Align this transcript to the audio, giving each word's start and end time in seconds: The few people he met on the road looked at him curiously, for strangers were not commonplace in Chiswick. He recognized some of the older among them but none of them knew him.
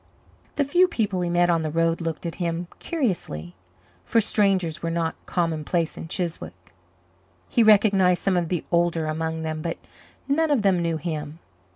The 0.55 0.63
few 0.63 0.87
people 0.87 1.21
he 1.21 1.29
met 1.29 1.51
on 1.51 1.61
the 1.61 1.69
road 1.69 2.01
looked 2.01 2.25
at 2.25 2.33
him 2.41 2.65
curiously, 2.79 3.53
for 4.03 4.19
strangers 4.19 4.81
were 4.81 4.89
not 4.89 5.13
commonplace 5.27 5.95
in 5.95 6.07
Chiswick. 6.07 6.73
He 7.47 7.61
recognized 7.61 8.23
some 8.23 8.35
of 8.35 8.49
the 8.49 8.65
older 8.71 9.05
among 9.05 9.43
them 9.43 9.61
but 9.61 9.77
none 10.27 10.49
of 10.49 10.63
them 10.63 10.81
knew 10.81 10.97
him. 10.97 11.37